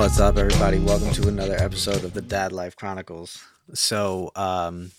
[0.00, 0.78] What's up, everybody?
[0.78, 3.44] Welcome to another episode of the Dad Life Chronicles.
[3.74, 4.92] So, um,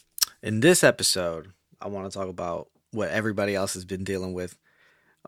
[0.44, 1.48] in this episode,
[1.82, 4.60] I want to talk about what everybody else has been dealing with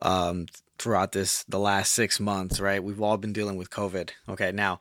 [0.04, 0.46] um,
[0.78, 2.60] throughout this the last six months.
[2.60, 2.84] Right?
[2.84, 4.12] We've all been dealing with COVID.
[4.30, 4.78] Okay, now,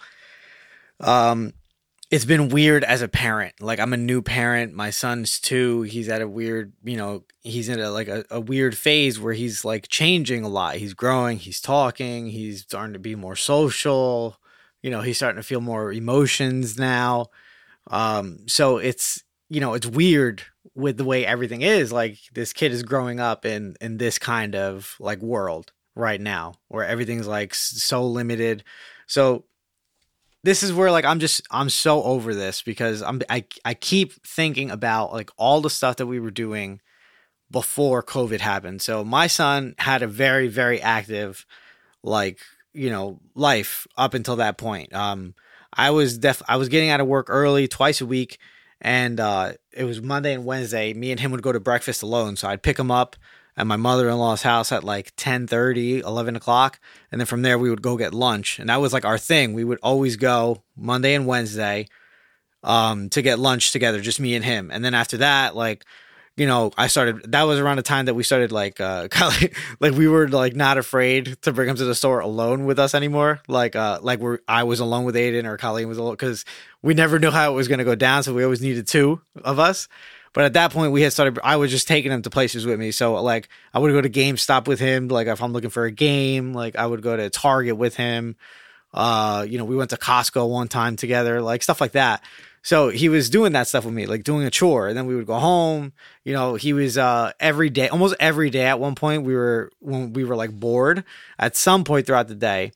[1.01, 1.55] um,
[2.11, 3.63] it's been weird as a parent.
[3.63, 4.75] Like I'm a new parent.
[4.75, 5.83] My son's two.
[5.83, 9.33] He's at a weird, you know, he's in a like a, a weird phase where
[9.33, 10.77] he's like changing a lot.
[10.77, 11.39] He's growing.
[11.39, 12.27] He's talking.
[12.27, 14.37] He's starting to be more social
[14.83, 17.27] you know he's starting to feel more emotions now.
[17.89, 20.43] Um so it's you know it's weird
[20.75, 24.55] with the way everything is like this kid is growing up in in this kind
[24.55, 28.65] of like world right now where everything's like so limited.
[29.07, 29.45] So
[30.45, 34.13] this is where like i'm just i'm so over this because i'm i, I keep
[34.27, 36.81] thinking about like all the stuff that we were doing
[37.51, 38.81] before covid happened.
[38.81, 41.47] So my son had a very very active
[42.03, 42.41] like
[42.73, 44.95] you know life up until that point.
[44.95, 45.35] Um,
[45.73, 48.39] I was def I was getting out of work early twice a week,
[48.81, 50.93] and uh, it was Monday and Wednesday.
[50.93, 53.17] Me and him would go to breakfast alone, so I'd pick him up
[53.57, 57.69] at my mother-in-law's house at like 10 30 11 o'clock and then from there we
[57.69, 61.15] would go get lunch and that was like our thing we would always go monday
[61.15, 61.87] and wednesday
[62.65, 65.85] um, to get lunch together just me and him and then after that like
[66.37, 67.33] you know, I started.
[67.33, 70.09] That was around the time that we started like, uh, kind of like, like we
[70.09, 73.41] were like not afraid to bring him to the store alone with us anymore.
[73.49, 76.45] Like, uh, like we're I was alone with Aiden or Colleen was alone because
[76.81, 79.21] we never knew how it was going to go down, so we always needed two
[79.45, 79.89] of us.
[80.33, 81.39] But at that point, we had started.
[81.45, 82.91] I was just taking him to places with me.
[82.91, 85.09] So like, I would go to GameStop with him.
[85.09, 88.37] Like if I'm looking for a game, like I would go to Target with him.
[88.95, 92.23] Uh, you know, we went to Costco one time together, like stuff like that.
[92.63, 95.17] So he was doing that stuff with me, like doing a chore, and then we
[95.17, 95.93] would go home.
[96.25, 98.67] You know, he was uh every day, almost every day.
[98.67, 101.05] At one point, we were when we were like bored.
[101.39, 102.73] At some point throughout the day,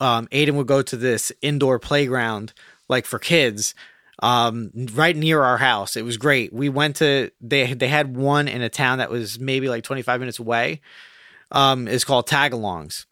[0.00, 2.52] um, Aiden would go to this indoor playground,
[2.88, 3.74] like for kids,
[4.20, 5.96] um, right near our house.
[5.96, 6.52] It was great.
[6.52, 10.02] We went to they they had one in a town that was maybe like twenty
[10.02, 10.80] five minutes away.
[11.52, 13.06] Um, it's called Tagalongs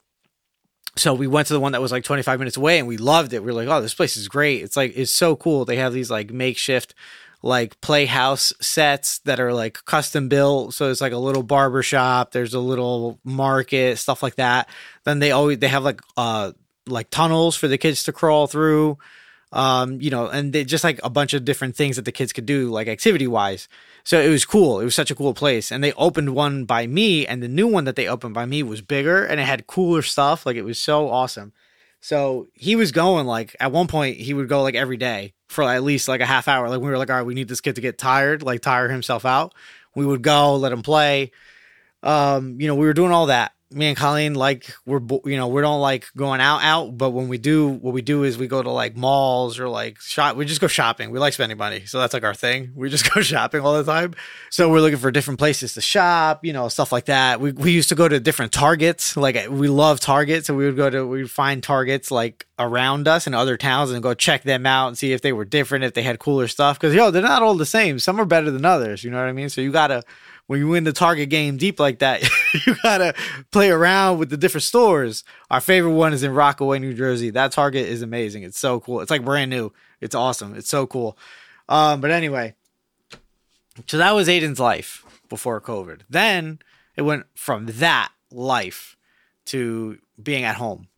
[0.99, 3.33] so we went to the one that was like 25 minutes away and we loved
[3.33, 3.41] it.
[3.41, 4.63] We were like, oh, this place is great.
[4.63, 5.65] It's like, it's so cool.
[5.65, 6.95] They have these like makeshift
[7.43, 10.75] like playhouse sets that are like custom built.
[10.75, 12.33] So it's like a little barber shop.
[12.33, 14.69] There's a little market, stuff like that.
[15.05, 16.53] Then they always, they have like, uh,
[16.87, 18.99] like tunnels for the kids to crawl through
[19.53, 22.33] um, you know, and they, just like a bunch of different things that the kids
[22.33, 23.69] could do, like activity wise.
[24.05, 24.81] So it was cool.
[24.81, 25.73] It was such a cool place.
[25.73, 28.63] And they opened one by me, and the new one that they opened by me
[28.63, 30.45] was bigger and it had cooler stuff.
[30.45, 31.53] Like it was so awesome.
[32.01, 35.65] So he was going like at one point he would go like every day for
[35.65, 36.69] at least like a half hour.
[36.69, 38.89] Like we were like, all right, we need this kid to get tired, like tire
[38.89, 39.55] himself out.
[39.95, 41.33] We would go, let him play.
[42.03, 45.49] Um, you know, we were doing all that me and Colleen like we're you know
[45.49, 48.47] we don't like going out out but when we do what we do is we
[48.47, 51.11] go to like malls or like shop we just go shopping.
[51.11, 52.73] We like spending money so that's like our thing.
[52.75, 54.15] We just go shopping all the time.
[54.51, 57.41] So we're looking for different places to shop you know stuff like that.
[57.41, 60.77] We, we used to go to different targets like we love targets so we would
[60.77, 64.43] go to we would find targets like around us in other towns and go check
[64.43, 67.11] them out and see if they were different if they had cooler stuff because yo
[67.11, 69.49] they're not all the same some are better than others you know what I mean
[69.49, 70.03] so you gotta
[70.49, 72.23] when you win the target game deep like that,
[72.67, 73.15] you gotta
[73.53, 75.23] play around with the different stores.
[75.51, 77.31] Our favorite one is in Rockaway, New Jersey.
[77.31, 78.43] That Target is amazing.
[78.43, 79.01] It's so cool.
[79.01, 79.73] It's like brand new.
[80.01, 80.55] It's awesome.
[80.57, 81.19] It's so cool.
[81.69, 82.55] Um, but anyway,
[83.87, 86.01] so that was Aiden's life before COVID.
[86.09, 86.61] Then
[86.97, 88.97] it went from that life
[89.47, 90.89] to being at home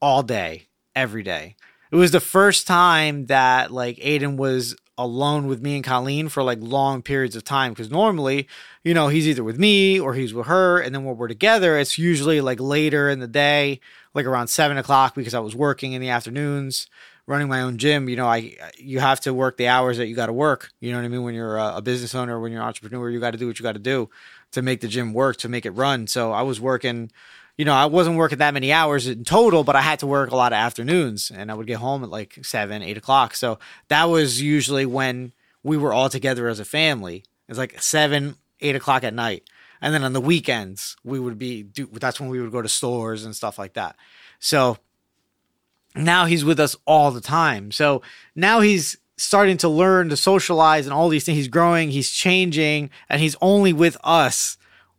[0.00, 1.56] all day, every day.
[1.90, 6.42] It was the first time that like Aiden was alone with me and Colleen for
[6.42, 8.48] like long periods of time because normally,
[8.82, 11.78] you know, he's either with me or he's with her, and then when we're together,
[11.78, 13.80] it's usually like later in the day,
[14.12, 16.88] like around seven o'clock because I was working in the afternoons,
[17.26, 18.08] running my own gym.
[18.08, 20.72] You know, I you have to work the hours that you got to work.
[20.80, 21.22] You know what I mean?
[21.22, 23.62] When you're a business owner, when you're an entrepreneur, you got to do what you
[23.62, 24.10] got to do
[24.52, 26.06] to make the gym work, to make it run.
[26.06, 27.12] So I was working
[27.58, 30.30] you know, I wasn't working that many hours in total, but I had to work
[30.30, 33.34] a lot of afternoons and I would get home at like seven, eight o'clock.
[33.34, 33.58] So
[33.88, 35.32] that was usually when
[35.64, 37.24] we were all together as a family.
[37.48, 39.42] It's like seven, eight o'clock at night.
[39.80, 42.68] And then on the weekends, we would be, do, that's when we would go to
[42.68, 43.96] stores and stuff like that.
[44.38, 44.78] So
[45.96, 47.72] now he's with us all the time.
[47.72, 48.02] So
[48.36, 51.36] now he's starting to learn to socialize and all these things.
[51.36, 54.58] He's growing, he's changing, and he's only with us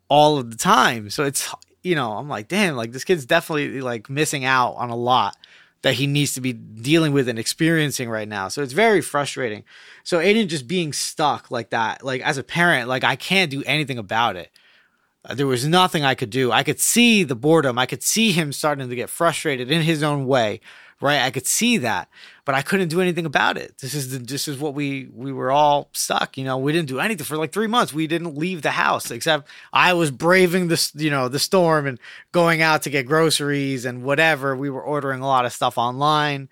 [0.09, 1.09] all of the time.
[1.09, 1.53] So it's
[1.83, 5.37] you know, I'm like, damn, like this kid's definitely like missing out on a lot
[5.81, 8.49] that he needs to be dealing with and experiencing right now.
[8.49, 9.63] So it's very frustrating.
[10.03, 13.63] So Aiden just being stuck like that, like as a parent, like I can't do
[13.65, 14.51] anything about it.
[15.23, 16.51] Uh, there was nothing I could do.
[16.51, 17.77] I could see the boredom.
[17.77, 20.59] I could see him starting to get frustrated in his own way
[21.01, 21.21] right?
[21.21, 22.09] I could see that,
[22.49, 23.77] but I couldn't do anything about it.
[23.77, 26.35] This is the, this is what we we were all stuck.
[26.35, 27.93] You know, we didn't do anything for like three months.
[27.93, 31.99] We didn't leave the house except I was braving the you know the storm and
[32.31, 34.55] going out to get groceries and whatever.
[34.55, 36.49] We were ordering a lot of stuff online.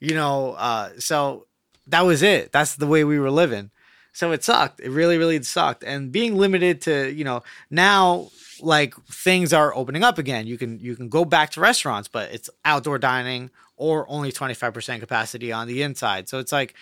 [0.00, 1.46] You know, uh, so
[1.86, 2.50] that was it.
[2.50, 3.70] That's the way we were living.
[4.16, 4.80] So it sucked.
[4.80, 5.84] It really, really sucked.
[5.84, 8.30] And being limited to, you know, now
[8.62, 10.46] like things are opening up again.
[10.46, 15.00] You can you can go back to restaurants, but it's outdoor dining or only 25%
[15.00, 16.30] capacity on the inside.
[16.30, 16.74] So it's like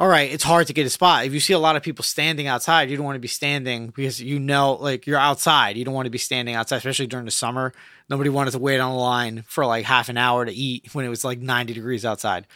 [0.00, 1.24] all right, it's hard to get a spot.
[1.24, 3.86] If you see a lot of people standing outside, you don't want to be standing
[3.86, 5.76] because you know, like you're outside.
[5.76, 7.72] You don't want to be standing outside, especially during the summer.
[8.10, 11.04] Nobody wanted to wait on the line for like half an hour to eat when
[11.04, 12.48] it was like 90 degrees outside.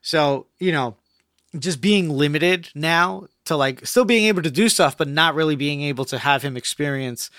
[0.00, 0.96] So, you know,
[1.58, 5.56] just being limited now to like still being able to do stuff, but not really
[5.56, 7.30] being able to have him experience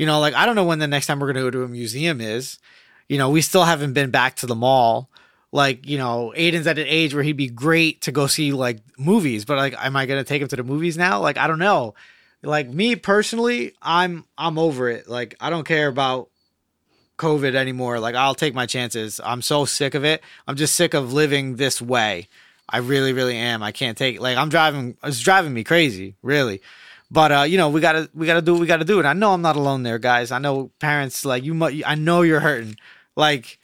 [0.00, 1.68] you know, like I don't know when the next time we're gonna go to a
[1.68, 2.58] museum is.
[3.06, 5.10] You know, we still haven't been back to the mall.
[5.52, 8.78] Like, you know, Aiden's at an age where he'd be great to go see like
[8.96, 11.20] movies, but like, am I gonna take him to the movies now?
[11.20, 11.94] Like, I don't know.
[12.42, 15.06] Like me personally, I'm I'm over it.
[15.06, 16.30] Like, I don't care about
[17.18, 18.00] COVID anymore.
[18.00, 19.20] Like, I'll take my chances.
[19.22, 20.22] I'm so sick of it.
[20.48, 22.28] I'm just sick of living this way.
[22.70, 23.62] I really, really am.
[23.62, 24.96] I can't take like I'm driving.
[25.02, 26.62] It's driving me crazy, really.
[27.10, 28.98] But uh, you know, we gotta we gotta do what we gotta do.
[28.98, 30.30] And I know I'm not alone there, guys.
[30.30, 31.54] I know parents like you.
[31.54, 32.76] mu- I know you're hurting.
[33.16, 33.58] Like,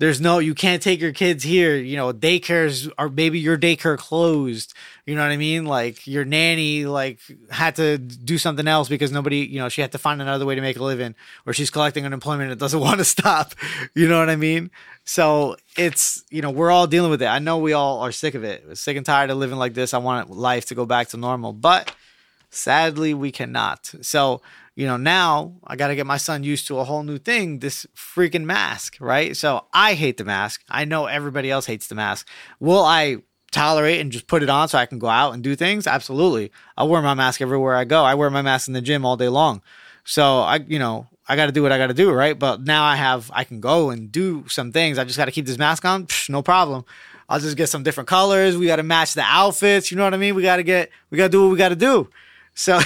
[0.00, 1.76] there's no you can't take your kids here.
[1.76, 4.72] You know, daycares or maybe your daycare closed.
[5.04, 5.66] You know what I mean?
[5.66, 7.20] Like your nanny like
[7.50, 10.54] had to do something else because nobody, you know, she had to find another way
[10.54, 11.14] to make a living,
[11.46, 13.54] or she's collecting unemployment and doesn't want to stop.
[13.94, 14.70] You know what I mean?
[15.04, 17.26] So it's you know we're all dealing with it.
[17.26, 18.64] I know we all are sick of it.
[18.66, 19.92] We're sick and tired of living like this.
[19.92, 21.94] I want life to go back to normal, but
[22.50, 23.92] Sadly, we cannot.
[24.02, 24.42] So,
[24.74, 27.60] you know, now I got to get my son used to a whole new thing
[27.60, 29.36] this freaking mask, right?
[29.36, 30.62] So I hate the mask.
[30.68, 32.28] I know everybody else hates the mask.
[32.58, 33.18] Will I
[33.52, 35.86] tolerate and just put it on so I can go out and do things?
[35.86, 36.50] Absolutely.
[36.76, 38.04] I wear my mask everywhere I go.
[38.04, 39.62] I wear my mask in the gym all day long.
[40.04, 42.36] So I, you know, I got to do what I got to do, right?
[42.36, 44.98] But now I have, I can go and do some things.
[44.98, 46.06] I just got to keep this mask on.
[46.06, 46.84] Psh, no problem.
[47.28, 48.56] I'll just get some different colors.
[48.56, 49.92] We got to match the outfits.
[49.92, 50.34] You know what I mean?
[50.34, 52.08] We got to get, we got to do what we got to do.
[52.60, 52.78] So,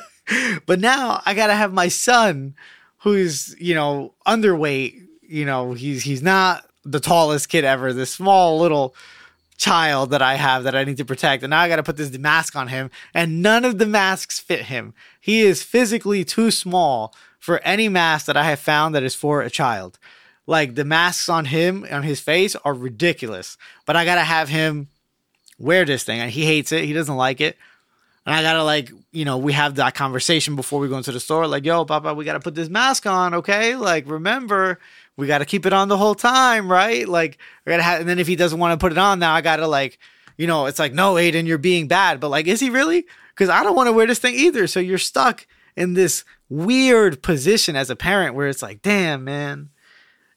[0.66, 2.56] but now I gotta have my son,
[2.98, 5.06] who's you know underweight.
[5.22, 7.92] You know he's he's not the tallest kid ever.
[7.92, 8.96] This small little
[9.56, 11.96] child that I have that I need to protect, and now I got to put
[11.96, 14.94] this mask on him, and none of the masks fit him.
[15.20, 19.42] He is physically too small for any mask that I have found that is for
[19.42, 19.96] a child.
[20.44, 23.56] Like the masks on him on his face are ridiculous,
[23.86, 24.88] but I gotta have him
[25.56, 26.84] wear this thing, and he hates it.
[26.84, 27.56] He doesn't like it.
[28.26, 31.20] And I gotta like, you know, we have that conversation before we go into the
[31.20, 31.46] store.
[31.46, 33.76] Like, yo, Papa, we gotta put this mask on, okay?
[33.76, 34.78] Like, remember,
[35.16, 37.06] we gotta keep it on the whole time, right?
[37.06, 38.00] Like, I gotta have.
[38.00, 39.98] And then if he doesn't want to put it on, now I gotta like,
[40.36, 42.18] you know, it's like, no, Aiden, you're being bad.
[42.18, 43.04] But like, is he really?
[43.34, 44.66] Because I don't want to wear this thing either.
[44.66, 45.46] So you're stuck
[45.76, 49.70] in this weird position as a parent where it's like, damn, man,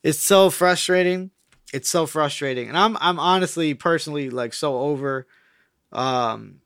[0.04, 1.32] it's so frustrating.
[1.74, 5.28] It's so frustrating, and I'm I'm honestly personally like so over
[5.92, 6.62] um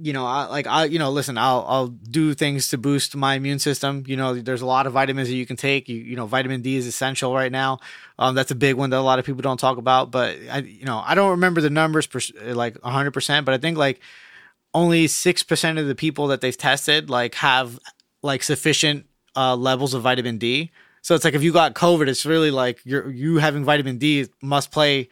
[0.00, 3.34] you know, I like I you know, listen, I'll I'll do things to boost my
[3.34, 4.04] immune system.
[4.06, 5.88] You know, there's a lot of vitamins that you can take.
[5.88, 7.78] You you know, vitamin D is essential right now.
[8.18, 10.10] Um, that's a big one that a lot of people don't talk about.
[10.10, 13.58] But I you know, I don't remember the numbers per, like 100, percent but I
[13.58, 14.00] think like
[14.74, 17.78] only six percent of the people that they've tested like have
[18.22, 19.06] like sufficient
[19.36, 20.70] uh, levels of vitamin D.
[21.02, 24.26] So it's like if you got COVID, it's really like you're you having vitamin D
[24.42, 25.08] must play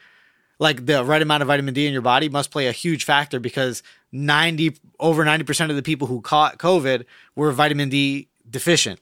[0.59, 3.39] like the right amount of vitamin D in your body must play a huge factor
[3.39, 3.83] because
[4.13, 9.01] 90 over 90% of the people who caught COVID were vitamin D deficient.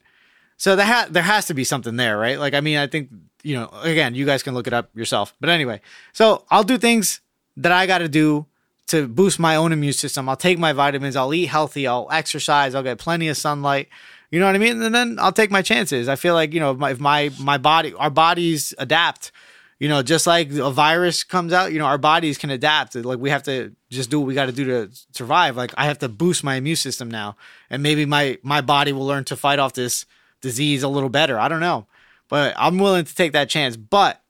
[0.56, 2.38] So there, ha- there has to be something there, right?
[2.38, 3.10] Like, I mean, I think,
[3.42, 5.34] you know, again, you guys can look it up yourself.
[5.40, 5.80] But anyway,
[6.12, 7.20] so I'll do things
[7.56, 8.46] that I got to do
[8.88, 10.28] to boost my own immune system.
[10.28, 13.88] I'll take my vitamins, I'll eat healthy, I'll exercise, I'll get plenty of sunlight.
[14.30, 14.82] You know what I mean?
[14.82, 16.08] And then I'll take my chances.
[16.08, 19.32] I feel like, you know, if my, if my, my body, our bodies adapt
[19.78, 22.94] you know, just like a virus comes out, you know, our bodies can adapt.
[22.94, 25.56] Like we have to just do what we got to do to survive.
[25.56, 27.36] Like I have to boost my immune system now,
[27.70, 30.06] and maybe my my body will learn to fight off this
[30.40, 31.38] disease a little better.
[31.38, 31.86] I don't know,
[32.28, 33.76] but I'm willing to take that chance.
[33.76, 34.20] But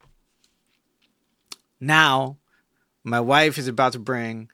[1.78, 2.38] now,
[3.02, 4.50] my wife is about to bring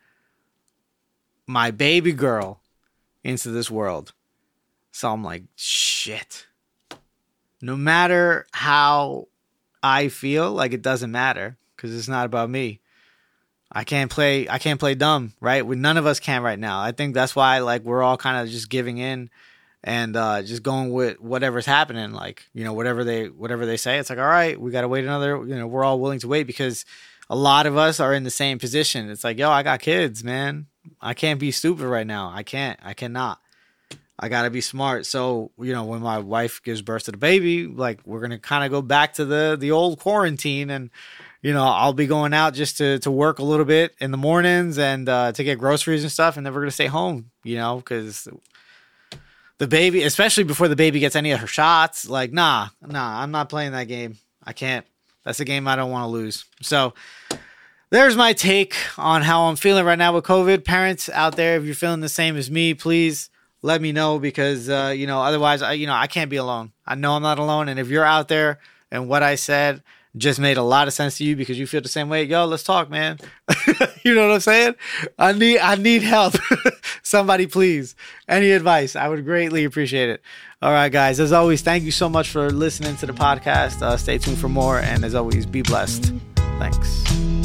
[1.47, 2.61] my baby girl
[3.23, 4.13] into this world,
[4.91, 6.47] so I'm like, shit.
[7.63, 9.29] No matter how
[9.83, 12.81] I feel like it doesn't matter because it's not about me.
[13.73, 14.49] I can't play.
[14.49, 15.65] I can't play dumb, right?
[15.65, 16.81] We, none of us can right now.
[16.81, 19.31] I think that's why, like, we're all kind of just giving in
[19.85, 22.13] and uh, just going with whatever's happening.
[22.13, 24.89] Like, you know, whatever they whatever they say, it's like, all right, we got to
[24.89, 25.37] wait another.
[25.47, 26.85] You know, we're all willing to wait because
[27.29, 29.09] a lot of us are in the same position.
[29.09, 30.67] It's like, yo, I got kids, man.
[31.01, 32.33] I can't be stupid right now.
[32.35, 32.79] I can't.
[32.83, 33.41] I cannot.
[34.23, 35.07] I got to be smart.
[35.07, 38.39] So, you know, when my wife gives birth to the baby, like we're going to
[38.39, 40.91] kind of go back to the the old quarantine and
[41.43, 44.19] you know, I'll be going out just to to work a little bit in the
[44.19, 47.31] mornings and uh, to get groceries and stuff and then we're going to stay home,
[47.45, 48.29] you know, cuz
[49.57, 53.31] the baby, especially before the baby gets any of her shots, like nah, nah, I'm
[53.31, 54.19] not playing that game.
[54.45, 54.85] I can't.
[55.25, 56.45] That's a game I don't want to lose.
[56.61, 56.93] So,
[57.91, 60.65] there's my take on how I'm feeling right now with COVID.
[60.65, 63.31] Parents out there, if you're feeling the same as me, please
[63.63, 66.73] let me know because uh, you know otherwise I you know I can't be alone.
[66.87, 68.59] I know I'm not alone, and if you're out there
[68.91, 69.83] and what I said
[70.17, 72.45] just made a lot of sense to you because you feel the same way, yo,
[72.45, 73.19] let's talk, man.
[74.03, 74.75] you know what I'm saying?
[75.19, 76.35] I need I need help.
[77.03, 77.95] Somebody please.
[78.29, 78.97] Any advice?
[78.97, 80.23] I would greatly appreciate it.
[80.63, 81.21] All right, guys.
[81.21, 83.83] As always, thank you so much for listening to the podcast.
[83.83, 86.13] Uh, stay tuned for more, and as always, be blessed.
[86.59, 87.40] Thanks.